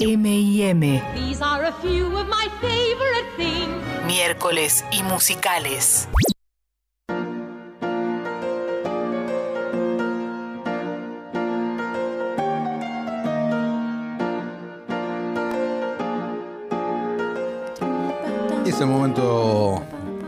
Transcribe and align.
M&M. 0.00 0.80
These 1.14 1.40
are 1.42 1.64
a 1.64 1.72
few 1.82 2.06
of 2.16 2.28
my 2.28 2.48
favorite 2.60 3.26
things. 3.36 3.82
Miércoles 4.06 4.84
y 4.92 5.02
musicales. 5.02 6.08
Es 18.66 18.80
el 18.80 18.86
momento 18.86 19.82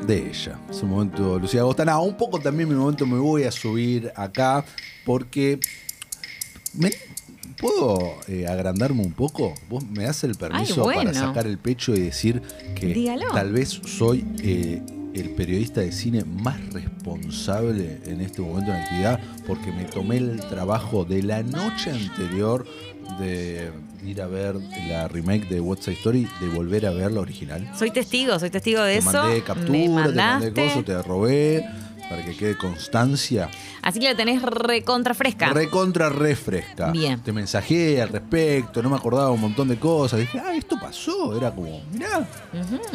de 0.06 0.28
ella. 0.30 0.58
Es 0.70 0.80
el 0.80 0.88
momento 0.88 1.34
de 1.34 1.40
Lucía 1.40 1.60
Agostana. 1.60 1.98
Un 2.00 2.16
poco 2.16 2.38
también 2.40 2.68
mi 2.68 2.74
momento 2.74 3.06
me 3.06 3.18
voy 3.18 3.44
a 3.44 3.52
subir 3.52 4.10
acá 4.16 4.64
porque. 5.04 5.60
¿me- 6.74 6.92
¿Puedo 7.58 7.98
eh, 8.28 8.46
agrandarme 8.46 9.02
un 9.02 9.12
poco? 9.12 9.54
¿Vos 9.68 9.84
me 9.84 10.04
das 10.04 10.24
el 10.24 10.34
permiso 10.34 10.82
bueno. 10.82 11.02
para 11.04 11.14
sacar 11.14 11.46
el 11.46 11.58
pecho 11.58 11.94
y 11.94 12.00
decir 12.00 12.42
que 12.74 12.86
Dígalo. 12.86 13.32
tal 13.32 13.52
vez 13.52 13.68
soy 13.68 14.24
eh, 14.42 14.82
el 15.14 15.30
periodista 15.30 15.80
de 15.80 15.92
cine 15.92 16.24
más 16.24 16.58
responsable 16.72 18.00
en 18.06 18.20
este 18.20 18.42
momento 18.42 18.70
de 18.70 18.78
la 18.78 18.84
actividad 18.84 19.20
porque 19.46 19.72
me 19.72 19.84
tomé 19.84 20.18
el 20.18 20.40
trabajo 20.40 21.04
de 21.04 21.22
la 21.22 21.42
noche 21.42 21.90
anterior 21.90 22.66
de 23.18 23.70
ir 24.04 24.22
a 24.22 24.26
ver 24.26 24.56
la 24.88 25.08
remake 25.08 25.48
de 25.48 25.60
What's 25.60 25.84
Side 25.84 25.96
Story, 25.96 26.28
de 26.40 26.48
volver 26.48 26.86
a 26.86 26.90
ver 26.90 27.12
la 27.12 27.20
original. 27.20 27.70
Soy 27.76 27.90
testigo, 27.90 28.38
soy 28.38 28.50
testigo 28.50 28.82
de 28.82 28.94
Te 28.94 28.98
eso. 28.98 29.12
mandé 29.12 29.34
Me 29.34 29.42
captura, 29.42 30.06
te 30.06 30.14
mandé 30.14 30.52
cosas, 30.52 30.84
te 30.84 31.02
robé 31.02 31.66
para 32.10 32.24
que 32.24 32.36
quede 32.36 32.56
constancia. 32.56 33.48
Así 33.82 34.00
que 34.00 34.06
la 34.06 34.16
tenés 34.16 34.42
recontra 34.42 35.14
fresca. 35.14 35.50
Recontra 35.50 36.08
refresca. 36.08 36.90
Bien. 36.90 37.20
Te 37.20 37.32
mensajé 37.32 38.02
al 38.02 38.08
respecto, 38.08 38.82
no 38.82 38.90
me 38.90 38.96
acordaba 38.96 39.30
un 39.30 39.40
montón 39.40 39.68
de 39.68 39.78
cosas. 39.78 40.18
Dije, 40.18 40.40
ah, 40.40 40.52
esto 40.56 40.76
pasó. 40.78 41.36
Era 41.36 41.52
como, 41.52 41.80
mirá. 41.92 42.26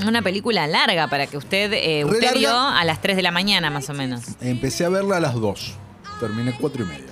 Una 0.05 0.21
película 0.21 0.67
larga 0.67 1.07
para 1.07 1.27
que 1.27 1.37
usted, 1.37 1.71
eh, 1.73 2.03
usted 2.03 2.21
larga. 2.21 2.39
vio 2.39 2.51
a 2.59 2.83
las 2.83 3.01
3 3.01 3.15
de 3.15 3.21
la 3.21 3.31
mañana 3.31 3.69
más 3.69 3.89
o 3.89 3.93
menos. 3.93 4.21
Empecé 4.41 4.83
a 4.83 4.89
verla 4.89 5.17
a 5.17 5.19
las 5.21 5.35
2. 5.35 5.73
Terminé 6.19 6.53
cuatro 6.59 6.83
y 6.83 6.87
media. 6.87 7.05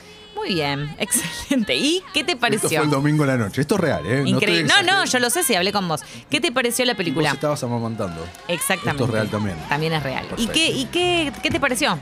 Muy 0.43 0.55
bien, 0.55 0.93
excelente. 0.99 1.75
¿Y 1.75 2.03
qué 2.13 2.23
te 2.23 2.33
Esto 2.33 2.41
pareció? 2.41 2.69
fue 2.69 2.83
el 2.85 2.89
domingo 2.89 3.23
en 3.23 3.29
la 3.29 3.37
noche. 3.37 3.61
Esto 3.61 3.75
es 3.75 3.81
real, 3.81 4.05
¿eh? 4.05 4.23
Increíble. 4.25 4.65
No, 4.65 4.83
no, 4.83 5.05
yo 5.05 5.19
lo 5.19 5.29
sé 5.29 5.43
si 5.43 5.55
hablé 5.55 5.71
con 5.71 5.87
vos. 5.87 6.01
¿Qué 6.29 6.41
te 6.41 6.51
pareció 6.51 6.83
la 6.85 6.93
Vos 6.93 6.97
película? 6.97 7.31
estabas 7.31 7.63
amamantando. 7.63 8.25
Exactamente. 8.47 9.03
Esto 9.03 9.05
es 9.05 9.09
real 9.11 9.29
también. 9.29 9.55
También 9.69 9.93
es 9.93 10.03
real. 10.03 10.25
¿Y, 10.37 10.47
qué, 10.47 10.69
y 10.71 10.85
qué, 10.85 11.31
qué 11.41 11.49
te 11.49 11.59
pareció? 11.59 11.97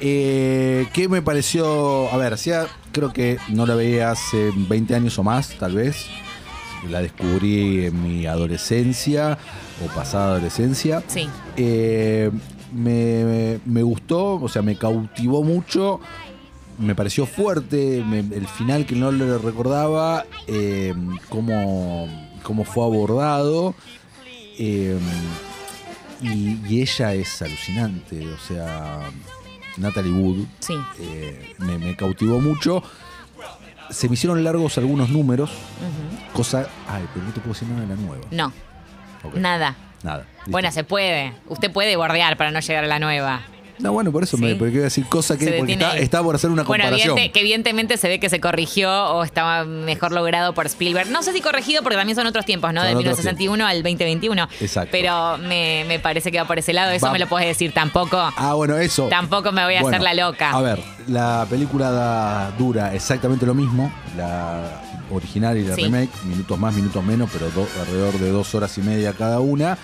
Eh, 0.00 0.86
¿Qué 0.92 1.08
me 1.08 1.22
pareció? 1.22 2.10
A 2.12 2.16
ver, 2.18 2.34
hacía, 2.34 2.66
creo 2.92 3.12
que 3.14 3.38
no 3.48 3.64
la 3.64 3.74
veía 3.74 4.10
hace 4.10 4.50
20 4.54 4.94
años 4.94 5.18
o 5.18 5.22
más, 5.22 5.56
tal 5.58 5.74
vez. 5.74 6.06
La 6.90 7.00
descubrí 7.00 7.86
en 7.86 8.02
mi 8.02 8.26
adolescencia 8.26 9.38
o 9.82 9.86
pasada 9.94 10.32
adolescencia. 10.32 11.02
Sí. 11.08 11.28
Eh, 11.56 12.30
me, 12.72 13.58
me 13.64 13.82
gustó, 13.82 14.34
o 14.34 14.48
sea, 14.48 14.60
me 14.60 14.76
cautivó 14.76 15.42
mucho. 15.42 15.98
Me 16.78 16.94
pareció 16.94 17.24
fuerte 17.26 18.02
me- 18.06 18.18
el 18.18 18.46
final 18.46 18.84
que 18.86 18.94
no 18.94 19.10
le 19.10 19.38
recordaba, 19.38 20.24
eh, 20.46 20.94
cómo, 21.28 22.08
cómo 22.42 22.64
fue 22.64 22.84
abordado. 22.84 23.74
eh, 24.58 24.98
y, 26.22 26.58
y 26.66 26.80
ella 26.80 27.12
es 27.12 27.42
alucinante, 27.42 28.26
o 28.26 28.38
sea, 28.38 29.00
Natalie 29.76 30.12
Wood 30.12 30.46
Sí. 30.60 30.74
eh, 31.00 31.54
me, 31.58 31.76
me 31.78 31.94
cautivó 31.96 32.40
mucho. 32.40 32.82
Se 33.90 34.08
me 34.08 34.14
hicieron 34.14 34.42
largos 34.42 34.78
algunos 34.78 35.10
números, 35.10 35.50
cosa. 36.32 36.68
Ay, 36.88 37.04
pero 37.12 37.26
no 37.26 37.32
te 37.32 37.40
puedo 37.40 37.52
decir 37.52 37.68
nada 37.68 37.82
de 37.82 37.86
la 37.88 37.96
nueva. 37.96 38.24
No, 38.30 38.52
nada. 39.34 39.76
Nada. 40.02 40.26
listo. 40.38 40.50
Bueno, 40.50 40.72
se 40.72 40.84
puede. 40.84 41.34
Usted 41.48 41.70
puede 41.70 41.96
bordear 41.96 42.36
para 42.36 42.50
no 42.50 42.60
llegar 42.60 42.84
a 42.84 42.86
la 42.86 42.98
nueva. 42.98 43.42
No, 43.78 43.92
bueno, 43.92 44.10
por 44.12 44.22
eso 44.22 44.36
me 44.38 44.54
porque 44.56 44.78
a 44.78 44.82
decir 44.82 45.04
cosa 45.06 45.36
que 45.36 45.52
porque 45.52 45.78
está, 46.00 46.22
por 46.22 46.34
hacer 46.34 46.50
una 46.50 46.62
Bueno, 46.62 46.84
comparación. 46.84 47.16
evidente- 47.18 47.32
que 47.32 47.40
evidentemente 47.40 47.96
se 47.98 48.08
ve 48.08 48.18
que 48.18 48.30
se 48.30 48.40
corrigió 48.40 48.90
o 49.12 49.22
estaba 49.22 49.64
mejor 49.64 50.12
logrado 50.12 50.54
por 50.54 50.66
Spielberg. 50.66 51.10
No 51.10 51.22
sé 51.22 51.32
si 51.32 51.40
corregido 51.40 51.82
porque 51.82 51.96
también 51.96 52.16
son 52.16 52.26
otros 52.26 52.44
tiempos, 52.46 52.72
¿no? 52.72 52.80
Son 52.80 52.88
de 52.88 52.96
otros 52.96 53.04
1961 53.18 53.66
al 53.66 53.82
2021. 53.82 54.48
Exacto. 54.60 54.88
Pero 54.92 55.38
me, 55.38 55.84
me 55.86 55.98
parece 55.98 56.32
que 56.32 56.38
va 56.38 56.46
por 56.46 56.58
ese 56.58 56.72
lado. 56.72 56.90
Eso 56.92 57.06
Va- 57.06 57.12
me 57.12 57.18
lo 57.18 57.26
puedes 57.26 57.48
decir 57.48 57.72
tampoco. 57.72 58.16
Ah, 58.18 58.54
bueno, 58.54 58.76
eso. 58.78 59.08
Tampoco 59.08 59.52
me 59.52 59.64
voy 59.64 59.74
a 59.76 59.82
Bueno, 59.82 59.96
hacer 59.96 60.02
la 60.02 60.14
loca. 60.14 60.50
A 60.52 60.60
ver, 60.62 60.78
la 61.08 61.46
película 61.48 61.90
da- 61.90 62.50
dura 62.58 62.94
exactamente 62.94 63.46
lo 63.46 63.54
mismo, 63.54 63.92
la 64.16 64.82
original 65.10 65.56
y 65.56 65.64
la 65.64 65.74
Sí. 65.74 65.82
remake, 65.84 66.10
minutos 66.24 66.58
más, 66.58 66.74
minutos 66.74 67.02
menos, 67.04 67.30
pero 67.32 67.48
do- 67.50 67.68
alrededor 67.80 68.14
de 68.18 68.30
dos 68.30 68.54
horas 68.54 68.76
y 68.78 68.82
media 68.82 69.12
cada 69.12 69.40
una. 69.40 69.78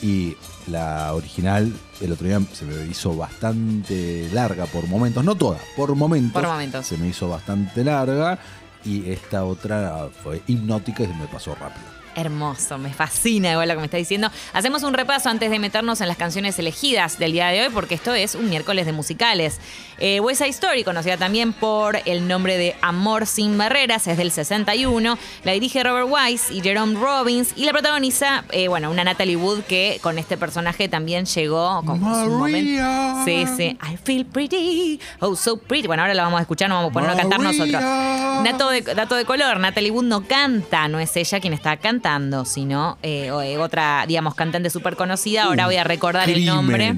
Y 0.00 0.36
la 0.68 1.12
original, 1.14 1.72
el 2.00 2.12
otro 2.12 2.26
día 2.28 2.40
se 2.52 2.64
me 2.64 2.86
hizo 2.86 3.16
bastante 3.16 4.28
larga 4.32 4.66
por 4.66 4.86
momentos, 4.86 5.24
no 5.24 5.34
toda, 5.34 5.58
por 5.76 5.94
momentos. 5.96 6.32
Por 6.40 6.48
momentos. 6.50 6.86
Se 6.86 6.96
me 6.96 7.08
hizo 7.08 7.28
bastante 7.28 7.82
larga. 7.84 8.38
Y 8.84 9.10
esta 9.10 9.44
otra 9.44 10.08
fue 10.22 10.40
hipnótica 10.46 11.02
y 11.02 11.06
se 11.06 11.14
me 11.14 11.26
pasó 11.26 11.54
rápido. 11.56 11.84
Hermoso, 12.14 12.78
me 12.78 12.92
fascina 12.92 13.52
igual 13.52 13.68
lo 13.68 13.74
que 13.74 13.80
me 13.80 13.86
está 13.86 13.96
diciendo. 13.96 14.30
Hacemos 14.52 14.82
un 14.82 14.94
repaso 14.94 15.28
antes 15.28 15.50
de 15.50 15.58
meternos 15.58 16.00
en 16.00 16.08
las 16.08 16.16
canciones 16.16 16.58
elegidas 16.58 17.18
del 17.18 17.32
día 17.32 17.48
de 17.48 17.62
hoy, 17.62 17.68
porque 17.72 17.94
esto 17.94 18.14
es 18.14 18.34
un 18.34 18.48
miércoles 18.48 18.86
de 18.86 18.92
musicales. 18.92 19.60
Eh, 19.98 20.20
West 20.20 20.40
Side 20.40 20.50
Story, 20.50 20.84
conocida 20.84 21.16
también 21.16 21.52
por 21.52 21.98
el 22.04 22.28
nombre 22.28 22.56
de 22.56 22.76
Amor 22.82 23.26
sin 23.26 23.58
Barreras, 23.58 24.06
es 24.06 24.16
del 24.16 24.30
61. 24.30 25.18
La 25.44 25.52
dirige 25.52 25.82
Robert 25.82 26.08
Wise 26.08 26.54
y 26.54 26.60
Jerome 26.60 26.98
Robbins 26.98 27.52
y 27.56 27.64
la 27.64 27.72
protagoniza, 27.72 28.44
eh, 28.50 28.68
bueno, 28.68 28.90
una 28.90 29.04
Natalie 29.04 29.36
Wood 29.36 29.62
que 29.62 29.98
con 30.02 30.18
este 30.18 30.36
personaje 30.36 30.88
también 30.88 31.26
llegó 31.26 31.82
con 31.84 31.98
su 31.98 32.30
momento. 32.30 33.24
Sí, 33.24 33.44
sí. 33.56 33.78
I 33.82 33.96
feel 33.96 34.24
pretty, 34.24 35.00
oh 35.20 35.34
so 35.34 35.56
pretty. 35.56 35.86
Bueno, 35.86 36.02
ahora 36.02 36.14
la 36.14 36.22
vamos 36.22 36.38
a 36.38 36.42
escuchar, 36.42 36.68
nos 36.68 36.78
vamos 36.78 36.90
a 36.90 36.94
poner 36.94 37.10
a 37.10 37.16
cantar 37.16 37.40
nosotros. 37.40 37.82
Dato 37.82 38.70
de, 38.70 38.82
dato 38.82 39.16
de 39.16 39.24
color, 39.24 39.58
Natalie 39.58 39.90
Wood 39.90 40.04
no 40.04 40.26
canta, 40.26 40.88
no 40.88 41.00
es 41.00 41.16
ella 41.16 41.40
quien 41.40 41.52
está 41.52 41.76
cantando, 41.76 41.97
sino 42.44 42.98
eh, 43.02 43.26
eh, 43.26 43.58
otra, 43.58 44.04
digamos, 44.06 44.34
cantante 44.34 44.70
súper 44.70 44.96
conocida. 44.96 45.44
Ahora 45.44 45.66
voy 45.66 45.76
a 45.76 45.84
recordar 45.84 46.28
el 46.28 46.44
nombre. 46.44 46.94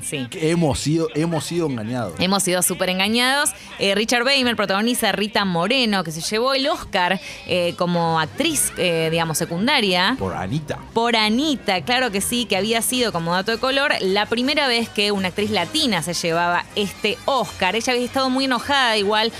Sí. 0.00 0.26
Hemos 0.32 0.78
sido, 0.78 1.08
hemos 1.14 1.44
sido 1.44 1.66
engañados. 1.68 2.14
Hemos 2.18 2.42
sido 2.42 2.62
súper 2.62 2.88
engañados. 2.90 3.50
Eh, 3.78 3.94
Richard 3.94 4.24
Beimer 4.24 4.56
protagoniza 4.56 5.10
a 5.10 5.12
Rita 5.12 5.44
Moreno, 5.44 6.02
que 6.04 6.10
se 6.10 6.20
llevó 6.20 6.54
el 6.54 6.66
Oscar 6.66 7.20
eh, 7.46 7.74
como 7.76 8.18
actriz, 8.18 8.72
eh, 8.78 9.08
digamos, 9.10 9.38
secundaria. 9.38 10.16
Por 10.18 10.34
Anita. 10.34 10.78
Por 10.94 11.16
Anita, 11.16 11.82
claro 11.82 12.10
que 12.10 12.20
sí, 12.20 12.46
que 12.46 12.56
había 12.56 12.82
sido 12.82 13.12
como 13.12 13.34
dato 13.34 13.52
de 13.52 13.58
color 13.58 13.92
la 14.00 14.26
primera 14.26 14.66
vez 14.66 14.88
que 14.88 15.12
una 15.12 15.28
actriz 15.28 15.50
latina 15.50 16.02
se 16.02 16.14
llevaba 16.14 16.64
este 16.74 17.18
Oscar. 17.26 17.76
Ella 17.76 17.92
había 17.92 18.04
estado 18.04 18.30
muy 18.30 18.46
enojada 18.46 18.96
igual 18.96 19.32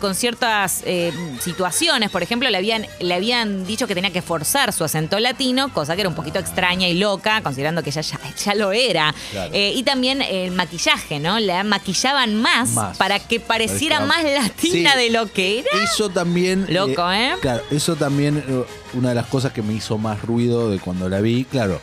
con 0.00 0.14
ciertas 0.14 0.84
situaciones. 1.40 2.10
Por 2.10 2.22
ejemplo, 2.22 2.48
le 2.48 2.56
habían, 2.56 2.86
le 3.00 3.14
habían 3.14 3.66
dicho 3.66 3.86
que 3.86 3.94
tenía 3.94 4.12
que 4.12 4.22
forzar 4.22 4.72
su 4.72 4.84
acento 4.84 5.18
latino, 5.18 5.72
cosa 5.72 5.94
que 5.94 6.02
era 6.02 6.08
un 6.08 6.14
poquito 6.14 6.38
extraña 6.38 6.88
y 6.88 6.94
loca, 6.94 7.40
considerando 7.42 7.82
que 7.82 7.90
ella 7.90 8.02
ya, 8.02 8.18
ya 8.44 8.54
lo 8.54 8.72
era. 8.72 9.14
Claro. 9.32 9.50
Y 9.52 9.82
también 9.82 9.93
el 10.02 10.50
maquillaje, 10.52 11.20
¿no? 11.20 11.38
La 11.38 11.62
maquillaban 11.64 12.34
más, 12.34 12.70
Más. 12.70 12.96
para 12.98 13.18
que 13.18 13.40
pareciera 13.40 14.00
más 14.00 14.24
latina 14.24 14.92
Sí. 14.92 14.98
de 14.98 15.10
lo 15.10 15.30
que 15.32 15.60
era. 15.60 15.68
Eso 15.82 16.08
también. 16.10 16.66
Loco, 16.68 17.10
¿eh? 17.12 17.34
Claro, 17.40 17.62
eso 17.70 17.96
también, 17.96 18.38
eh, 18.46 18.64
una 18.94 19.10
de 19.10 19.14
las 19.14 19.26
cosas 19.26 19.52
que 19.52 19.62
me 19.62 19.72
hizo 19.74 19.98
más 19.98 20.22
ruido 20.22 20.70
de 20.70 20.78
cuando 20.78 21.08
la 21.08 21.20
vi, 21.20 21.44
claro, 21.44 21.80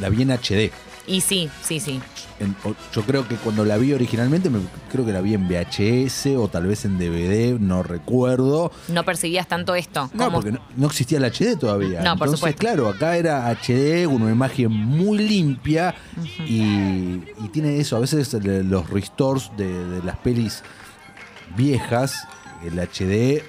la 0.00 0.08
vi 0.08 0.22
en 0.22 0.30
HD. 0.30 0.70
Y 1.06 1.20
sí, 1.20 1.48
sí, 1.62 1.78
sí. 1.80 2.00
En- 2.40 2.54
yo 2.92 3.02
creo 3.02 3.26
que 3.26 3.36
cuando 3.36 3.64
la 3.64 3.76
vi 3.78 3.92
originalmente, 3.92 4.50
me- 4.50 4.58
creo 4.90 5.06
que 5.06 5.12
la 5.12 5.20
vi 5.20 5.34
en 5.34 5.46
VHS 5.48 6.36
o 6.36 6.48
tal 6.48 6.66
vez 6.66 6.84
en 6.84 6.98
DVD, 6.98 7.58
no 7.60 7.82
recuerdo. 7.82 8.72
No 8.88 9.04
percibías 9.04 9.46
tanto 9.46 9.74
esto. 9.74 10.10
No, 10.12 10.24
como- 10.26 10.38
porque 10.38 10.52
no, 10.52 10.60
no 10.76 10.86
existía 10.88 11.18
el 11.18 11.24
HD 11.24 11.56
todavía. 11.56 12.00
No, 12.02 12.16
por 12.16 12.26
Entonces, 12.26 12.40
supuesto. 12.40 12.58
claro, 12.60 12.88
acá 12.88 13.16
era 13.16 13.48
HD, 13.50 14.06
una 14.06 14.30
imagen 14.30 14.70
muy 14.72 15.18
limpia 15.18 15.94
y, 16.46 17.22
y 17.42 17.48
tiene 17.52 17.78
eso. 17.78 17.96
A 17.96 18.00
veces 18.00 18.32
los 18.34 18.90
restores 18.90 19.50
de, 19.56 19.72
de 19.88 20.02
las 20.02 20.16
pelis 20.18 20.62
viejas, 21.56 22.26
el 22.64 22.78
HD 22.78 23.42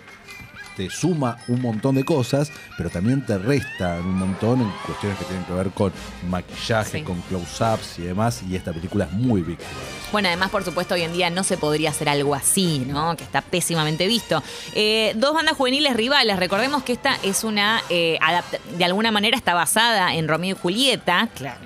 te 0.78 0.90
suma 0.92 1.38
un 1.48 1.62
montón 1.62 1.96
de 1.96 2.06
cosas, 2.06 2.52
pero 2.78 2.90
también 2.92 3.26
te 3.26 3.38
resta 3.38 3.98
un 4.00 4.14
montón 4.14 4.62
en 4.62 4.72
cuestiones 4.86 5.18
que 5.18 5.26
tienen 5.26 5.44
que 5.46 5.54
ver 5.54 5.72
con 5.72 5.92
maquillaje, 6.30 7.00
Sí. 7.00 7.04
con 7.04 7.20
close-ups 7.24 8.00
y 8.00 8.04
demás. 8.04 8.42
Y 8.48 8.56
esta 8.56 8.72
película 8.72 9.06
es 9.06 9.12
muy 9.12 9.42
víctima. 9.42 9.70
Bueno, 10.12 10.28
además, 10.30 10.52
por 10.52 10.64
supuesto, 10.64 10.94
hoy 10.94 11.02
en 11.02 11.12
día 11.14 11.30
no 11.30 11.44
se 11.44 11.58
podría 11.58 11.90
hacer 11.90 12.08
algo 12.10 12.36
así, 12.36 12.86
¿no? 12.88 13.18
Que 13.18 13.24
está 13.24 13.42
pésimamente 13.42 14.08
visto. 14.08 14.42
Eh, 14.76 15.14
dos 15.18 15.34
bandas 15.34 15.58
juveniles 15.58 15.96
rivales. 15.96 16.38
Recordemos 16.38 16.84
que 16.84 16.94
esta 16.94 17.18
es 17.24 17.44
una. 17.44 17.82
eh, 17.90 18.20
de 18.78 18.86
alguna 18.86 19.12
manera 19.12 19.36
está 19.36 19.54
basada 19.56 20.14
en 20.14 20.28
Romeo 20.28 20.56
y 20.56 20.60
Julieta. 20.60 21.28
Claro. 21.36 21.60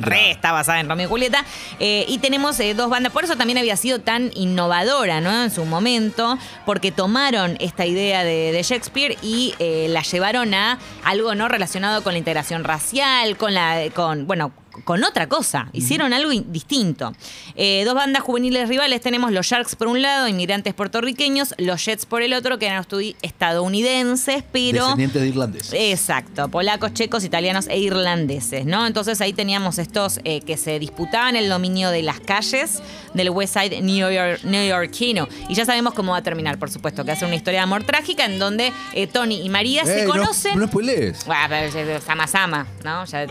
Re 0.00 0.30
está 0.30 0.52
basada 0.52 0.80
en 0.80 0.88
Romeo 0.88 1.06
y 1.06 1.08
Julieta. 1.10 1.44
Eh, 1.80 2.04
y 2.08 2.18
tenemos 2.18 2.58
eh, 2.60 2.74
dos 2.74 2.88
bandas. 2.88 3.12
Por 3.12 3.24
eso 3.24 3.36
también 3.36 3.58
había 3.58 3.76
sido 3.76 3.98
tan 3.98 4.30
innovadora, 4.34 5.20
¿no? 5.20 5.42
En 5.44 5.50
su 5.50 5.64
momento. 5.64 6.38
Porque 6.64 6.92
tomaron 6.92 7.56
esta 7.60 7.84
idea 7.86 8.22
de, 8.24 8.51
de, 8.52 8.62
Shakespeare 8.62 9.16
y 9.22 9.54
eh, 9.58 9.86
la 9.88 10.02
llevaron 10.02 10.54
a 10.54 10.78
algo 11.04 11.34
no 11.34 11.48
relacionado 11.48 12.02
con 12.02 12.12
la 12.12 12.18
integración 12.18 12.64
racial, 12.64 13.36
con 13.36 13.54
la, 13.54 13.90
con, 13.94 14.26
bueno, 14.26 14.52
con 14.84 15.04
otra 15.04 15.28
cosa. 15.28 15.68
Hicieron 15.72 16.12
algo 16.12 16.32
in- 16.32 16.50
distinto. 16.52 17.12
Eh, 17.56 17.82
dos 17.84 17.94
bandas 17.94 18.22
juveniles 18.22 18.68
rivales 18.68 19.00
tenemos 19.00 19.30
los 19.32 19.46
Sharks 19.46 19.76
por 19.76 19.88
un 19.88 20.02
lado, 20.02 20.28
inmigrantes 20.28 20.74
puertorriqueños, 20.74 21.54
los 21.58 21.84
Jets 21.84 22.06
por 22.06 22.22
el 22.22 22.32
otro, 22.34 22.58
que 22.58 22.66
eran 22.66 22.84
estadounidenses, 23.22 24.42
pero... 24.52 24.82
Descendientes 24.84 25.22
de 25.22 25.28
irlandeses. 25.28 25.72
Exacto, 25.74 26.48
polacos, 26.48 26.94
checos, 26.94 27.24
italianos 27.24 27.66
e 27.68 27.78
irlandeses, 27.78 28.64
¿no? 28.66 28.86
Entonces 28.86 29.20
ahí 29.20 29.32
teníamos 29.32 29.78
estos 29.78 30.20
eh, 30.24 30.40
que 30.40 30.56
se 30.56 30.78
disputaban 30.78 31.36
el 31.36 31.48
dominio 31.48 31.90
de 31.90 32.02
las 32.02 32.20
calles 32.20 32.82
del 33.14 33.30
West 33.30 33.54
Side 33.58 33.80
New 33.82 34.10
York, 34.10 34.40
neoyorquino. 34.44 35.28
Y 35.48 35.54
ya 35.54 35.64
sabemos 35.64 35.94
cómo 35.94 36.12
va 36.12 36.18
a 36.18 36.22
terminar, 36.22 36.58
por 36.58 36.70
supuesto, 36.70 37.04
que 37.04 37.12
hace 37.12 37.24
una 37.24 37.34
historia 37.34 37.60
de 37.60 37.64
amor 37.64 37.84
trágica 37.84 38.24
en 38.24 38.38
donde 38.38 38.72
eh, 38.94 39.06
Tony 39.06 39.42
y 39.42 39.48
María 39.48 39.84
se 39.84 40.00
Ey, 40.00 40.06
no- 40.06 40.12
conocen. 40.12 40.58
No, 40.58 40.66
spoilees. 40.66 41.24
Bueno, 41.26 41.42
pero 41.48 41.66
es- 41.66 41.74
es 41.74 42.02
Sama 42.04 42.26
Sama, 42.26 42.66
¿no? 42.84 43.04
Ya 43.04 43.26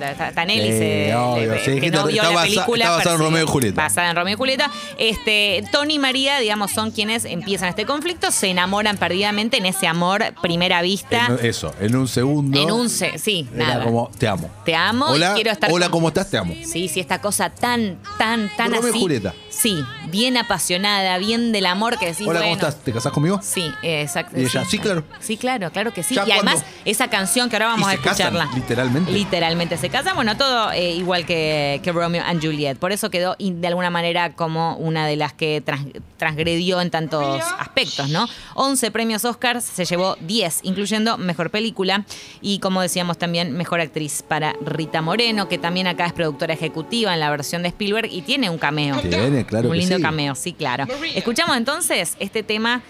Nelly, 0.45 0.71
Sí, 0.71 0.77
se- 0.77 1.13
obvio, 1.33 1.51
le- 1.53 1.65
sí, 1.65 1.79
que 1.79 1.91
no 1.91 2.05
vio 2.05 2.21
está 2.21 2.29
la 2.29 2.35
basa- 2.35 2.43
película. 2.47 2.83
está 2.85 2.95
basado 2.97 3.15
en 3.15 3.21
Romeo 3.21 3.43
y 3.43 3.47
Julieta. 3.47 3.81
Basada 3.81 4.09
en 4.09 4.15
Romeo 4.15 4.33
y 4.33 4.37
Julieta. 4.37 4.71
Este, 4.97 5.63
Tony 5.71 5.95
y 5.95 5.99
María, 5.99 6.39
digamos, 6.39 6.71
son 6.71 6.91
quienes 6.91 7.25
empiezan 7.25 7.69
este 7.69 7.85
conflicto, 7.85 8.31
se 8.31 8.49
enamoran 8.49 8.97
perdidamente 8.97 9.57
en 9.57 9.65
ese 9.65 9.87
amor 9.87 10.23
primera 10.41 10.81
vista. 10.81 11.27
En- 11.39 11.45
eso, 11.45 11.73
en 11.79 11.95
un 11.95 12.07
segundo. 12.07 12.59
En 12.61 12.71
un 12.71 12.89
se- 12.89 13.17
sí, 13.17 13.47
era 13.55 13.67
nada. 13.67 13.83
como, 13.83 14.09
te 14.17 14.27
amo. 14.27 14.49
Te 14.65 14.75
amo 14.75 15.07
y 15.11 15.15
Hola, 15.15 15.33
quiero 15.35 15.51
estar 15.51 15.71
Hola, 15.71 15.85
con- 15.87 15.91
¿cómo 15.93 16.07
estás? 16.09 16.29
Te 16.29 16.37
amo. 16.37 16.53
Sí, 16.63 16.87
sí, 16.87 16.99
esta 16.99 17.19
cosa 17.21 17.49
tan, 17.49 17.97
tan, 18.17 18.49
tan 18.55 18.67
Romeo 18.73 18.87
y 18.87 18.89
así. 18.91 18.99
Julieta. 18.99 19.33
Sí, 19.49 19.83
bien 20.11 20.37
apasionada, 20.37 21.17
bien 21.17 21.51
del 21.51 21.65
amor 21.65 21.97
que 21.97 22.07
decís, 22.07 22.27
Hola, 22.27 22.39
bueno. 22.41 22.55
¿cómo 22.57 22.67
estás? 22.69 22.83
¿Te 22.83 22.91
casás 22.93 23.11
conmigo? 23.11 23.39
Sí, 23.41 23.71
exacto. 23.81 24.39
Y 24.39 24.43
ella, 24.43 24.65
sí, 24.65 24.77
claro. 24.77 25.03
Sí, 25.19 25.37
claro, 25.37 25.71
claro 25.71 25.91
que 25.93 26.03
sí. 26.03 26.15
¿Ya 26.15 26.25
y 26.27 26.31
además, 26.31 26.55
cuándo? 26.61 26.69
esa 26.85 27.07
canción 27.09 27.49
que 27.49 27.55
ahora 27.55 27.67
vamos 27.67 27.89
Y 27.89 27.93
a 27.93 27.97
se 27.97 28.03
casan, 28.03 28.27
escucharla. 28.35 28.49
literalmente. 28.55 29.11
Literalmente 29.11 29.77
se 29.77 29.89
casan. 29.89 30.15
Bueno, 30.15 30.37
todo 30.37 30.71
eh, 30.71 30.91
igual 30.91 31.25
que, 31.25 31.79
que 31.83 31.91
Romeo 31.91 32.23
and 32.25 32.41
Juliet. 32.43 32.75
Por 32.77 32.91
eso 32.91 33.09
quedó 33.09 33.35
de 33.39 33.67
alguna 33.67 33.89
manera 33.89 34.33
como 34.33 34.75
una 34.77 35.07
de 35.07 35.15
las 35.15 35.33
que 35.33 35.61
trans- 35.61 35.87
transgredió 36.17 36.81
en 36.81 36.91
tantos 36.91 37.41
aspectos, 37.41 37.70
¿no? 38.09 38.27
11 38.55 38.91
premios 38.91 39.25
Oscars, 39.25 39.63
se 39.63 39.85
llevó 39.85 40.15
10, 40.21 40.61
incluyendo 40.63 41.17
Mejor 41.17 41.49
Película 41.49 42.05
y, 42.41 42.59
como 42.59 42.81
decíamos 42.81 43.17
también, 43.17 43.53
Mejor 43.53 43.81
Actriz 43.81 44.23
para 44.27 44.55
Rita 44.65 45.01
Moreno, 45.01 45.47
que 45.47 45.57
también 45.57 45.87
acá 45.87 46.05
es 46.05 46.13
productora 46.13 46.53
ejecutiva 46.53 47.13
en 47.13 47.19
la 47.19 47.29
versión 47.29 47.63
de 47.63 47.69
Spielberg 47.69 48.09
y 48.11 48.21
tiene 48.21 48.49
un 48.49 48.57
cameo. 48.57 48.97
Tiene, 48.99 49.45
claro 49.45 49.69
Un 49.69 49.73
que 49.73 49.79
lindo 49.79 49.97
sí. 49.97 50.01
cameo, 50.01 50.35
sí, 50.35 50.53
claro. 50.53 50.85
Escuchamos 51.15 51.57
entonces 51.57 52.15
este 52.19 52.43
tema 52.43 52.81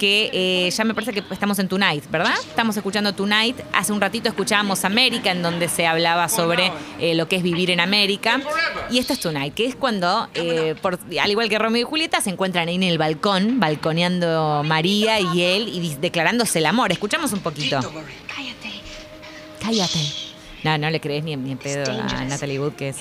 que 0.00 0.30
eh, 0.32 0.70
ya 0.70 0.82
me 0.84 0.94
parece 0.94 1.12
que 1.12 1.22
estamos 1.30 1.58
en 1.58 1.68
Tonight, 1.68 2.10
¿verdad? 2.10 2.32
Estamos 2.40 2.74
escuchando 2.74 3.12
Tonight. 3.12 3.60
Hace 3.74 3.92
un 3.92 4.00
ratito 4.00 4.30
escuchábamos 4.30 4.86
América, 4.86 5.30
en 5.30 5.42
donde 5.42 5.68
se 5.68 5.86
hablaba 5.86 6.26
sobre 6.30 6.72
eh, 6.98 7.14
lo 7.14 7.28
que 7.28 7.36
es 7.36 7.42
vivir 7.42 7.70
en 7.70 7.80
América. 7.80 8.40
Y 8.90 8.98
esto 8.98 9.12
es 9.12 9.20
Tonight, 9.20 9.52
que 9.52 9.66
es 9.66 9.76
cuando, 9.76 10.26
eh, 10.34 10.74
por- 10.80 10.98
al 11.22 11.30
igual 11.30 11.50
que 11.50 11.58
Romeo 11.58 11.82
y 11.82 11.84
Julieta, 11.84 12.22
se 12.22 12.30
encuentran 12.30 12.66
ahí 12.68 12.76
en 12.76 12.82
el 12.82 12.96
balcón, 12.96 13.60
balconeando 13.60 14.62
María 14.64 15.20
y 15.20 15.42
él 15.42 15.68
y 15.68 15.94
declarándose 15.96 16.60
el 16.60 16.66
amor. 16.66 16.92
Escuchamos 16.92 17.32
un 17.34 17.40
poquito. 17.40 17.78
Cállate. 18.34 18.80
Cállate. 19.62 19.98
No, 20.64 20.78
no 20.78 20.88
le 20.88 20.98
crees 21.00 21.22
ni, 21.24 21.34
en- 21.34 21.44
ni 21.44 21.52
en 21.52 21.58
pedo 21.58 21.84
a. 21.92 22.24
Natalie 22.30 22.58
Wood, 22.58 22.72
que 22.72 22.88
es. 22.88 22.96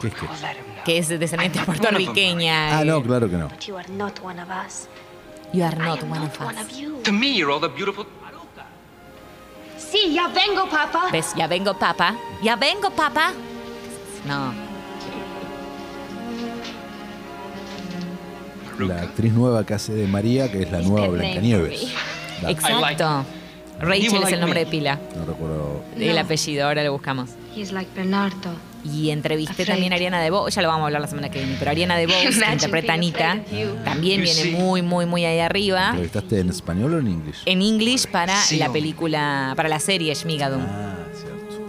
¿Qué 0.00 0.08
es 0.08 0.14
que? 0.14 0.26
que 0.84 0.98
es 0.98 1.08
descendiente 1.08 1.58
puertorriqueña. 1.64 2.78
Ah, 2.78 2.82
eh, 2.82 2.84
no, 2.84 3.02
claro 3.02 3.28
que 3.30 3.36
no. 3.36 3.48
You 5.52 5.64
are 5.64 5.76
not 5.76 6.02
one 6.04 6.20
not 6.20 6.30
of 6.34 6.40
one 6.40 6.56
us. 6.58 6.64
of 6.66 6.70
you. 6.78 7.00
To 7.02 7.12
me, 7.12 7.32
you're 7.36 7.50
all 7.50 7.60
the 7.60 7.68
beautiful. 7.68 8.06
Sí, 9.78 10.14
ya 10.14 10.28
vengo, 10.28 10.68
papá. 10.68 11.08
¿Ves? 11.10 11.34
Ya 11.36 11.48
vengo, 11.48 11.74
papá. 11.74 12.14
Ya 12.42 12.54
vengo, 12.56 12.90
papá. 12.90 13.32
No. 14.24 14.52
La 18.86 19.02
actriz 19.02 19.32
nueva 19.32 19.66
que 19.66 19.74
hace 19.74 19.92
de 19.92 20.06
María, 20.06 20.50
que 20.50 20.62
es 20.62 20.70
la 20.70 20.80
nueva 20.80 21.08
Blancanieves. 21.08 21.92
La- 22.42 22.50
Exacto. 22.50 23.24
He 23.80 23.84
Rachel 23.84 24.22
es 24.22 24.32
el 24.32 24.40
nombre 24.40 24.64
de 24.64 24.70
pila. 24.70 24.98
No 25.16 25.24
recuerdo. 25.24 25.82
El 25.96 26.16
apellido, 26.18 26.66
ahora 26.66 26.84
lo 26.84 26.92
buscamos. 26.92 27.30
He's 27.56 27.72
like 27.72 27.90
Bernardo. 27.94 28.52
Y 28.84 29.10
entrevisté 29.10 29.52
Afraid. 29.62 29.68
también 29.68 29.92
a 29.92 29.96
Ariana 29.96 30.20
DeBose, 30.22 30.54
ya 30.56 30.62
lo 30.62 30.68
vamos 30.68 30.82
a 30.84 30.86
hablar 30.86 31.02
la 31.02 31.06
semana 31.08 31.28
que 31.30 31.38
viene, 31.40 31.56
pero 31.58 31.70
Ariana 31.70 31.96
DeBose, 31.96 32.40
que 32.40 32.52
interpreta 32.52 32.92
Anita, 32.94 33.38
también 33.84 34.20
You 34.20 34.24
viene 34.24 34.42
see. 34.42 34.52
muy, 34.52 34.82
muy, 34.82 35.06
muy 35.06 35.24
ahí 35.24 35.38
arriba. 35.40 35.88
¿Entrevistaste 35.90 36.40
en 36.40 36.48
español 36.48 36.94
o 36.94 36.98
en 36.98 37.08
inglés? 37.08 37.36
En 37.44 37.60
English 37.62 38.06
para 38.06 38.36
Sí, 38.40 38.56
la 38.56 38.66
hombre. 38.66 38.80
película, 38.80 39.52
para 39.56 39.68
la 39.68 39.78
serie 39.80 40.14
Shmigadum. 40.14 40.62
Ah, 40.62 40.94
cierto. 41.12 41.60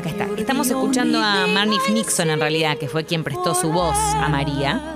Acá 0.00 0.08
está. 0.08 0.26
Estamos 0.36 0.66
escuchando 0.68 1.20
a 1.22 1.46
Marnif 1.46 1.88
Nixon 1.90 2.30
en 2.30 2.40
realidad, 2.40 2.76
que 2.78 2.88
fue 2.88 3.04
quien 3.04 3.22
prestó 3.24 3.54
su 3.54 3.70
voz 3.70 3.96
a 3.96 4.28
María. 4.28 4.92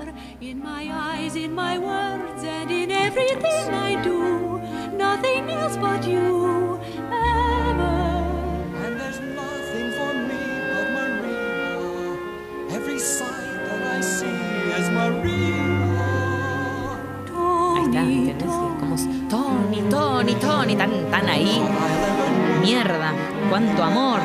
Everything 2.43 3.73
I 3.73 3.95
do. 4.03 4.59
Nothing 4.97 5.49
else 5.49 5.77
but 5.77 6.03
you. 6.07 6.60
Tan, 20.75 21.09
tan 21.09 21.29
ahí. 21.29 21.61
Mierda, 22.61 23.13
cuánto 23.49 23.83
amor. 23.83 24.19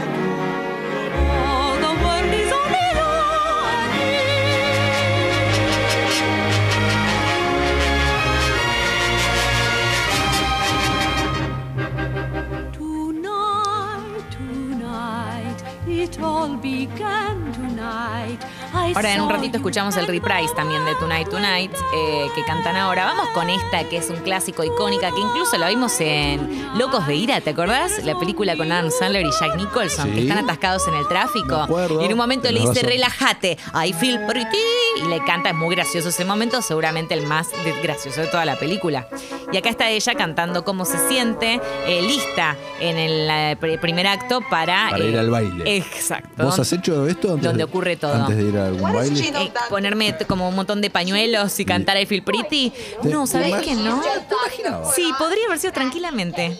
Ahora 18.97 19.13
en 19.13 19.21
un 19.21 19.29
ratito 19.29 19.59
escuchamos 19.59 19.95
el 19.99 20.07
reprise 20.07 20.55
también 20.55 20.83
de 20.87 20.95
Tonight 20.95 21.29
Tonight 21.29 21.71
eh, 21.95 22.29
que 22.35 22.43
cantan 22.47 22.77
ahora. 22.77 23.05
Vamos 23.05 23.29
con 23.35 23.51
esta 23.51 23.85
que 23.91 23.99
es 23.99 24.09
un 24.09 24.17
clásico 24.21 24.65
icónica 24.65 25.11
que 25.11 25.21
incluso 25.21 25.59
la 25.59 25.69
vimos 25.69 26.01
en 26.01 26.67
Locos 26.79 27.07
de 27.07 27.15
Ira, 27.15 27.43
¿te 27.43 27.51
acordás? 27.51 28.03
La 28.05 28.19
película 28.19 28.57
con 28.57 28.73
Adam 28.73 28.91
Sandler 28.91 29.27
y 29.27 29.31
Jack 29.39 29.55
Nicholson 29.57 30.13
que 30.13 30.23
están 30.23 30.39
atascados 30.39 30.89
en 30.89 30.95
el 30.95 31.07
tráfico 31.09 31.57
acuerdo, 31.57 32.01
y 32.01 32.07
en 32.07 32.13
un 32.13 32.17
momento 32.17 32.51
le 32.51 32.59
dice 32.61 32.81
relájate, 32.87 33.59
I 33.85 33.93
feel 33.93 34.19
pretty 34.27 34.57
y 34.97 35.09
le 35.09 35.23
canta, 35.25 35.51
es 35.51 35.55
muy 35.55 35.75
gracioso 35.75 36.09
ese 36.09 36.25
momento, 36.25 36.63
seguramente 36.63 37.13
el 37.13 37.27
más 37.27 37.49
gracioso 37.83 38.23
de 38.23 38.29
toda 38.29 38.47
la 38.47 38.57
película. 38.59 39.07
Y 39.53 39.59
acá 39.59 39.69
está 39.69 39.91
ella 39.91 40.15
cantando 40.15 40.65
cómo 40.65 40.87
se 40.87 41.07
siente, 41.07 41.61
eh, 41.87 42.01
lista 42.01 42.57
en 42.81 42.97
el 42.97 43.29
eh, 43.31 43.57
pr- 43.61 43.79
primer 43.79 44.07
acto 44.07 44.41
para, 44.49 44.89
Para 44.91 45.05
ir 45.05 45.15
eh, 45.15 45.19
al 45.19 45.29
baile. 45.31 45.77
Exacto. 45.77 46.43
¿Vos 46.45 46.59
has 46.59 46.73
hecho 46.73 47.07
esto 47.07 47.29
antes 47.33 47.45
Donde 47.45 47.59
de- 47.59 47.65
ocurre 47.65 47.97
todo. 47.97 48.15
Antes 48.15 48.39
de 48.39 48.43
ir 48.45 48.57
a 48.57 48.71
algún 48.87 49.15
baile? 49.15 49.29
Eh, 49.45 49.53
ponerme 49.69 50.17
como 50.27 50.49
un 50.49 50.55
montón 50.57 50.81
de 50.81 50.91
pañuelos 50.91 51.59
y 51.61 51.65
cantar 51.65 52.01
I 52.01 52.07
Feel 52.07 52.23
Pretty. 52.23 52.71
¿Te- 53.03 53.09
No, 53.09 53.25
te 53.25 53.33
¿sabés 53.33 53.53
imag- 53.55 53.61
que 53.65 53.75
no? 53.75 54.01
¿Te 54.01 54.35
imaginabas? 54.35 54.95
Sí, 54.95 55.11
podría 55.19 55.47
haber 55.47 55.59
sido 55.59 55.73
tranquilamente. 55.73 56.59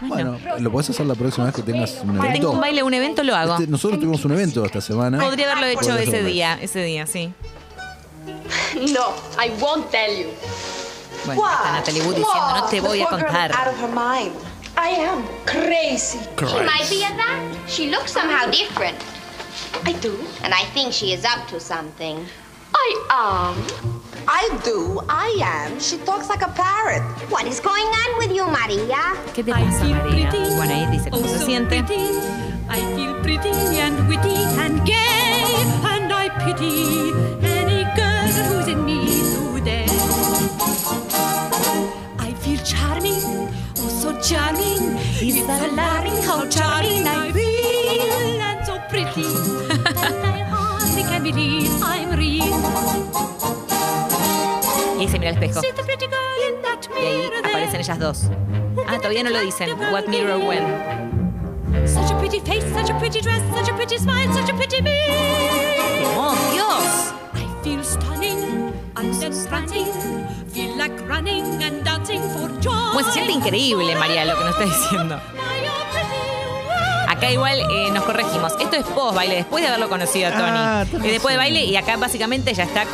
Bueno, 0.00 0.38
lo 0.58 0.72
podés 0.72 0.90
hacer 0.90 1.06
la 1.06 1.14
próxima 1.14 1.46
vez 1.46 1.54
que 1.54 1.62
tengas 1.62 1.92
un 2.02 2.16
evento. 2.16 2.32
tengo 2.32 2.50
un 2.52 2.60
baile 2.60 2.82
un 2.82 2.94
evento, 2.94 3.22
lo 3.22 3.34
hago. 3.36 3.54
Este, 3.54 3.66
nosotros 3.68 4.00
tuvimos 4.00 4.24
un 4.24 4.32
evento 4.32 4.64
esta 4.64 4.80
semana. 4.80 5.18
Podría 5.18 5.52
haberlo 5.52 5.66
hecho 5.66 5.96
ese 5.96 6.08
hacerlo. 6.08 6.28
día, 6.28 6.58
ese 6.60 6.82
día, 6.82 7.06
sí. 7.06 7.32
No, 8.92 9.12
I 9.42 9.50
won't 9.60 9.90
tell 9.90 10.10
you. 10.16 10.28
Bueno, 11.26 11.42
está 11.50 11.72
Natalie 11.72 12.02
Wood 12.02 12.14
diciendo, 12.16 12.54
no 12.56 12.64
te 12.66 12.80
voy 12.80 13.00
a 13.02 13.06
contar. 13.06 13.50
I 14.80 14.94
am 15.00 15.24
crazy. 15.44 16.18
She 16.38 16.44
might 16.64 16.88
be 16.88 17.04
at 17.04 17.16
that. 17.16 17.40
She 17.68 17.90
looks 17.90 18.12
somehow 18.12 18.48
different. 18.50 18.96
I 19.84 19.92
do. 20.00 20.16
And 20.42 20.52
I 20.54 20.64
think 20.74 20.92
she 20.92 21.12
is 21.12 21.24
up 21.24 21.46
to 21.48 21.60
something. 21.60 22.24
I 22.74 22.88
am. 23.10 23.56
I 24.28 24.48
do. 24.64 25.00
I 25.08 25.34
am. 25.42 25.80
She 25.80 25.96
talks 25.98 26.28
like 26.28 26.42
a 26.42 26.48
parrot. 26.52 27.02
What 27.30 27.46
is 27.46 27.60
going 27.60 27.84
on 27.84 28.18
with 28.18 28.32
you, 28.34 28.44
Maria? 28.46 29.16
¿Qué 29.34 29.44
te 29.44 29.52
I 29.52 29.64
pasa, 29.64 29.80
feel 29.84 29.96
María? 29.96 30.30
pretty, 30.30 30.54
Bueno, 30.56 30.74
ahí 30.74 30.86
dice 30.90 31.10
cómo 31.10 31.24
oh, 31.24 31.28
se 31.28 31.44
siente. 31.46 31.82
pretty. 31.82 32.18
I 32.70 32.80
feel 32.94 33.14
pretty 33.22 33.48
and 33.80 34.08
witty 34.08 34.36
and 34.60 34.84
gay, 34.84 35.56
and 35.88 36.12
I 36.12 36.28
pity 36.44 37.12
any 37.42 37.84
girl 37.96 38.28
who's 38.52 38.68
in 38.68 38.84
me 38.84 39.06
today. 39.56 39.86
I 42.18 42.32
feel 42.40 42.58
charming, 42.62 43.22
oh 43.78 43.88
so 43.88 44.12
charming. 44.20 44.98
It's 45.20 45.48
alarming 45.48 46.22
how 46.24 46.46
charming 46.48 47.06
I 47.06 47.32
feel, 47.32 47.37
believe 51.32 51.70
I'm 51.82 52.10
real. 52.16 52.48
Y 55.00 55.08
se 55.08 55.18
mira 55.18 55.30
al 55.30 55.42
espejo. 55.42 55.60
Y 57.00 57.06
ahí 57.06 57.30
aparecen 57.44 57.80
ellas 57.80 57.98
dos. 57.98 58.24
Ah, 58.86 58.96
todavía 58.96 59.22
no 59.22 59.30
lo 59.30 59.40
dicen. 59.40 59.70
What 59.92 60.06
mirror 60.08 60.38
when. 60.38 61.86
Such 61.86 62.10
a 62.10 62.18
pretty 62.18 62.40
face, 62.40 62.64
such 62.74 62.90
a 62.90 62.98
pretty 62.98 63.20
dress, 63.20 63.42
such 63.54 63.68
a 63.70 63.74
pretty 63.74 63.98
smile, 63.98 64.32
such 64.32 64.50
a 64.50 64.54
pretty 64.54 64.82
me. 64.82 64.98
¡Oh, 66.16 66.34
Dios! 66.52 67.12
I 67.34 67.46
feel 67.62 67.82
stunning 67.84 68.72
and 68.96 69.14
then 69.14 69.32
strutting. 69.32 69.86
Feel 70.52 70.76
like 70.76 70.92
running 71.08 71.62
and 71.62 71.84
dancing 71.84 72.20
for 72.20 72.48
joy. 72.60 72.92
Pues 72.92 73.06
se 73.06 73.12
siente 73.12 73.32
increíble, 73.32 73.94
María, 73.96 74.24
lo 74.24 74.36
que 74.36 74.44
nos 74.44 74.58
está 74.58 74.64
diciendo. 74.64 75.20
Acá 77.18 77.32
igual 77.32 77.58
eh, 77.58 77.90
nos 77.90 78.04
corregimos. 78.04 78.52
Esto 78.60 78.76
es 78.76 78.84
post 78.84 79.16
baile, 79.16 79.34
después 79.34 79.60
de 79.60 79.66
haberlo 79.66 79.88
conocido 79.88 80.28
a 80.28 80.30
Tony. 80.30 80.42
Ah, 80.44 80.86
Eh, 80.88 81.10
después 81.10 81.32
de 81.32 81.36
baile 81.36 81.64
y 81.64 81.74
acá 81.74 81.96
básicamente 81.96 82.54
ya 82.54 82.62
está 82.62 82.84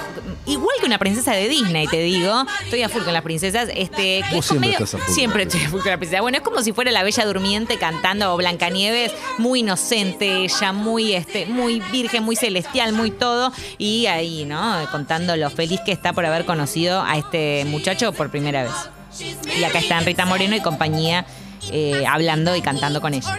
igual 0.46 0.74
que 0.80 0.86
una 0.86 0.98
princesa 0.98 1.32
de 1.32 1.46
Disney, 1.46 1.86
te 1.88 1.98
digo. 2.00 2.46
Estoy 2.62 2.82
a 2.84 2.88
full 2.88 3.02
con 3.02 3.12
las 3.12 3.20
princesas. 3.22 3.68
Este, 3.74 4.22
Vos 4.32 4.46
es 4.46 4.46
siempre 4.46 4.70
estás 4.70 4.94
a 4.94 4.98
full 4.98 5.14
Siempre 5.14 5.42
estoy 5.42 5.60
a 5.60 5.68
full 5.68 5.82
con 5.82 5.90
la 5.90 5.98
princesa. 5.98 6.22
Bueno, 6.22 6.38
es 6.38 6.42
como 6.42 6.62
si 6.62 6.72
fuera 6.72 6.90
la 6.90 7.02
Bella 7.02 7.26
Durmiente 7.26 7.76
cantando 7.76 8.32
o 8.32 8.36
Blancanieves, 8.38 9.12
muy 9.36 9.60
inocente 9.60 10.44
ella, 10.44 10.72
muy 10.72 11.12
este, 11.12 11.44
muy 11.44 11.80
virgen, 11.92 12.22
muy 12.22 12.34
celestial, 12.34 12.94
muy 12.94 13.10
todo 13.10 13.52
y 13.76 14.06
ahí, 14.06 14.46
¿no? 14.46 14.74
Contando 14.90 15.36
lo 15.36 15.50
feliz 15.50 15.80
que 15.84 15.92
está 15.92 16.14
por 16.14 16.24
haber 16.24 16.46
conocido 16.46 17.02
a 17.02 17.18
este 17.18 17.66
muchacho 17.66 18.14
por 18.14 18.30
primera 18.30 18.62
vez. 18.62 18.72
Y 19.58 19.64
acá 19.64 19.80
están 19.80 20.06
Rita 20.06 20.24
Moreno 20.24 20.56
y 20.56 20.60
compañía 20.60 21.26
eh, 21.70 22.04
hablando 22.08 22.56
y 22.56 22.62
cantando 22.62 23.02
con 23.02 23.12
ella. 23.12 23.38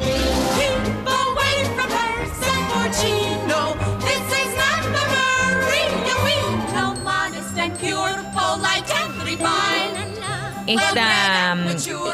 peace. 0.00 0.43
Esta, 10.66 11.56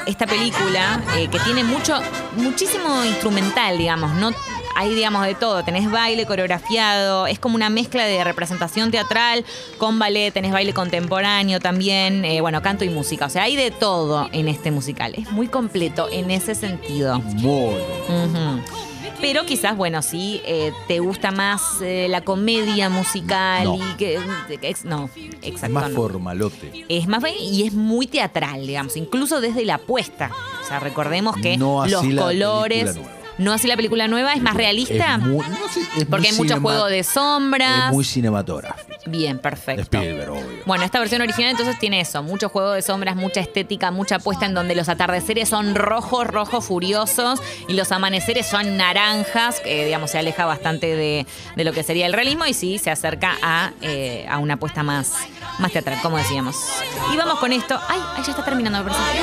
esta 0.06 0.26
película 0.26 1.02
eh, 1.16 1.28
que 1.28 1.38
tiene 1.40 1.64
mucho, 1.64 2.00
muchísimo 2.36 3.04
instrumental, 3.04 3.78
digamos, 3.78 4.12
no 4.14 4.30
hay 4.76 4.94
digamos 4.94 5.26
de 5.26 5.34
todo, 5.34 5.62
tenés 5.64 5.90
baile 5.90 6.26
coreografiado, 6.26 7.26
es 7.26 7.38
como 7.38 7.56
una 7.56 7.70
mezcla 7.70 8.04
de 8.04 8.22
representación 8.24 8.90
teatral 8.90 9.44
con 9.78 9.98
ballet, 9.98 10.32
tenés 10.32 10.52
baile 10.52 10.72
contemporáneo 10.72 11.60
también, 11.60 12.24
eh, 12.24 12.40
bueno, 12.40 12.62
canto 12.62 12.84
y 12.84 12.88
música, 12.88 13.26
o 13.26 13.28
sea, 13.28 13.42
hay 13.42 13.56
de 13.56 13.70
todo 13.70 14.28
en 14.32 14.48
este 14.48 14.70
musical, 14.70 15.14
es 15.16 15.30
muy 15.30 15.48
completo 15.48 16.08
en 16.10 16.30
ese 16.30 16.54
sentido. 16.54 17.18
Muy. 17.18 17.74
Pero 19.20 19.44
quizás, 19.44 19.76
bueno, 19.76 20.00
sí, 20.02 20.40
eh, 20.46 20.72
te 20.88 20.98
gusta 21.00 21.30
más 21.30 21.60
eh, 21.82 22.06
la 22.08 22.22
comedia 22.22 22.88
musical 22.88 23.64
No. 23.64 23.76
y 23.76 23.96
que... 23.96 24.18
ex- 24.62 24.84
no, 24.84 25.10
Es 25.14 25.34
exacto. 25.42 25.74
más 25.74 25.90
no. 25.90 25.96
formalote. 25.96 26.86
Es 26.88 27.06
más 27.06 27.22
y 27.38 27.66
es 27.66 27.74
muy 27.74 28.06
teatral, 28.06 28.66
digamos, 28.66 28.96
incluso 28.96 29.40
desde 29.40 29.64
la 29.64 29.74
apuesta. 29.74 30.30
O 30.62 30.66
sea, 30.66 30.80
recordemos 30.80 31.36
que 31.36 31.56
No 31.58 31.86
los 31.86 32.02
colores. 32.14 32.96
No 33.38 33.52
así 33.54 33.66
la 33.68 33.76
película 33.76 34.06
nueva, 34.06 34.34
es 34.34 34.42
más 34.42 34.54
realista. 34.54 35.14
Es 35.16 35.22
muy- 35.22 35.46
no 35.46 35.68
sé, 35.72 35.80
es 35.98 36.04
porque 36.06 36.28
hay 36.28 36.36
mucho 36.36 36.60
juego 36.60 36.86
de 36.86 37.02
sombras. 37.04 37.86
Es 37.86 37.92
muy 37.92 38.04
cinematográfico. 38.04 38.89
Bien, 39.10 39.38
perfecto. 39.38 39.98
Spielberg, 39.98 40.30
obvio. 40.30 40.62
Bueno, 40.66 40.84
esta 40.84 40.98
versión 41.00 41.20
original 41.22 41.50
entonces 41.50 41.78
tiene 41.78 42.00
eso, 42.00 42.22
mucho 42.22 42.48
juego 42.48 42.72
de 42.72 42.82
sombras, 42.82 43.16
mucha 43.16 43.40
estética, 43.40 43.90
mucha 43.90 44.16
apuesta 44.16 44.46
en 44.46 44.54
donde 44.54 44.74
los 44.74 44.88
atardeceres 44.88 45.48
son 45.48 45.74
rojos, 45.74 46.26
rojos 46.26 46.64
furiosos 46.64 47.40
y 47.68 47.74
los 47.74 47.92
amaneceres 47.92 48.46
son 48.46 48.76
naranjas, 48.76 49.60
que 49.60 49.84
digamos 49.84 50.10
se 50.10 50.18
aleja 50.18 50.46
bastante 50.46 50.94
de, 50.94 51.26
de 51.56 51.64
lo 51.64 51.72
que 51.72 51.82
sería 51.82 52.06
el 52.06 52.12
realismo 52.12 52.46
y 52.46 52.54
sí 52.54 52.78
se 52.78 52.90
acerca 52.90 53.36
a, 53.42 53.72
eh, 53.82 54.26
a 54.28 54.38
una 54.38 54.54
apuesta 54.54 54.82
más, 54.82 55.14
más 55.58 55.72
teatral, 55.72 55.98
como 56.02 56.16
decíamos. 56.16 56.56
Y 57.12 57.16
vamos 57.16 57.38
con 57.38 57.52
esto. 57.52 57.78
Ay, 57.88 58.00
ay, 58.16 58.22
ya 58.24 58.30
está 58.30 58.44
terminando 58.44 58.78
el 58.78 58.84
personaje. 58.84 59.18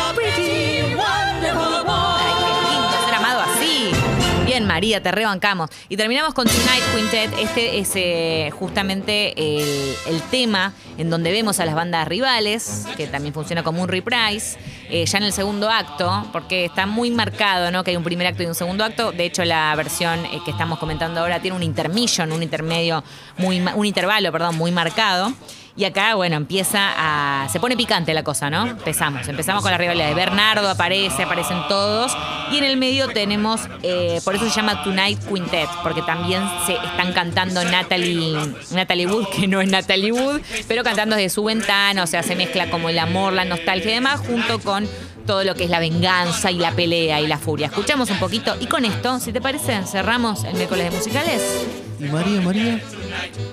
María, 4.68 5.02
te 5.02 5.12
rebancamos. 5.12 5.70
Y 5.90 5.96
terminamos 5.96 6.34
con 6.34 6.46
Tonight 6.46 6.84
Quintet. 6.94 7.32
Este 7.40 7.80
es 7.80 7.92
eh, 7.96 8.52
justamente 8.52 9.34
el, 9.38 10.22
tema 10.30 10.74
en 10.98 11.10
donde 11.10 11.32
vemos 11.32 11.62
a 11.62 11.66
las 11.66 11.74
bandas 11.74 12.06
rivales, 12.08 12.86
que 12.98 13.08
también 13.08 13.34
funciona 13.34 13.64
como 13.64 13.82
un 13.82 13.88
reprise, 13.88 14.58
eh, 14.90 15.06
ya 15.06 15.20
en 15.20 15.24
el 15.24 15.32
segundo 15.32 15.70
acto, 15.70 16.28
porque 16.34 16.66
está 16.66 16.86
muy 16.86 17.12
marcado, 17.12 17.72
¿no? 17.72 17.84
Que 17.84 17.92
hay 17.92 17.98
un 17.98 18.04
primer 18.04 18.28
acto 18.28 18.44
y 18.44 18.46
un 18.46 18.56
segundo 18.56 18.84
acto. 18.84 19.14
De 19.14 19.26
hecho, 19.26 19.46
la 19.46 19.74
versión 19.76 20.26
eh, 20.26 20.42
que 20.44 20.52
estamos 20.52 20.80
comentando 20.80 21.22
ahora 21.22 21.40
tiene 21.40 21.56
un 21.56 21.64
intermission, 21.64 22.32
un 22.34 22.44
intermedio, 22.44 23.04
muy, 23.38 23.62
un 23.62 23.86
intervalo, 23.86 24.32
perdón, 24.34 24.58
muy 24.58 24.72
marcado. 24.72 25.34
Y 25.78 25.86
acá, 25.86 26.16
bueno, 26.16 26.36
empieza 26.38 26.80
a. 26.98 27.48
Se 27.50 27.60
pone 27.60 27.78
picante 27.78 28.12
la 28.16 28.24
cosa, 28.24 28.50
¿no? 28.50 28.66
Empezamos. 28.66 29.28
Empezamos 29.28 29.62
con 29.62 29.72
la 29.72 29.78
rivalidad. 29.78 30.16
Bernardo 30.16 30.68
aparece, 30.68 31.22
aparecen 31.22 31.60
todos. 31.70 32.18
Y 32.52 32.58
en 32.58 32.64
el 32.64 32.78
medio 32.78 33.10
tenemos. 33.10 33.62
eh, 33.84 34.20
por 34.26 34.34
eso 34.34 34.50
se 34.50 34.56
llama 34.56 34.84
Tonight 34.84 35.20
Quintet, 35.32 35.70
porque 35.84 36.02
también 36.02 36.42
se 36.66 36.74
están 36.74 37.14
cantando 37.14 37.64
Natalie, 37.64 38.36
Natalie 38.72 39.06
Wood, 39.06 39.28
que 39.28 39.48
no 39.48 39.62
es 39.62 39.70
Natalie 39.70 40.12
Wood, 40.12 40.42
pero 40.68 40.84
cantando 40.84 41.16
desde 41.16 41.30
su 41.30 41.44
ventana. 41.44 42.02
O 42.02 42.08
sea, 42.08 42.24
se 42.24 42.36
mezcla 42.36 42.72
como 42.72 42.90
el 42.90 42.98
amor, 42.98 43.34
la 43.34 43.46
nostalgia 43.46 43.92
y 43.92 43.94
demás, 43.94 44.22
junto 44.22 44.58
con 44.58 44.90
todo 45.28 45.44
lo 45.44 45.54
que 45.54 45.66
es 45.66 45.70
la 45.70 45.80
venganza 45.80 46.50
y 46.50 46.58
la 46.58 46.72
pelea 46.72 47.22
y 47.22 47.28
la 47.28 47.38
furia. 47.38 47.68
Escuchamos 47.68 48.10
un 48.10 48.18
poquito. 48.18 48.56
Y 48.60 48.66
con 48.66 48.84
esto, 48.84 49.20
si 49.20 49.32
te 49.32 49.42
parece, 49.42 49.84
cerramos 49.84 50.44
el 50.44 50.56
miércoles 50.56 50.90
de 50.90 50.98
musicales. 50.98 51.68
¿Y 52.00 52.06
María, 52.06 52.42
María? 52.42 52.82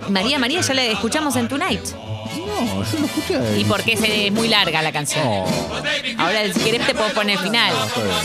María, 0.09 0.38
María, 0.38 0.61
ya 0.62 0.73
la 0.73 0.85
escuchamos 0.85 1.37
en 1.37 1.49
Tonight. 1.49 1.83
No, 2.47 2.85
yo 2.85 2.99
no 2.99 3.07
escuché. 3.07 3.59
Y 3.59 3.64
porque 3.64 3.93
es, 3.95 4.00
es 4.02 4.33
muy 4.33 4.49
larga 4.49 4.83
la 4.83 4.93
canción. 4.93 5.25
No, 5.25 5.45
Ahora, 6.19 6.52
si 6.52 6.61
querés, 6.61 6.87
te 6.87 6.95
puedo 6.95 7.11
poner 7.11 7.37
el 7.38 7.43
final. 7.45 7.73
está 7.87 8.02
bien. 8.02 8.16